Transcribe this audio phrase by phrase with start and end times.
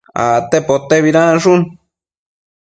[0.23, 1.61] acte potebidanshun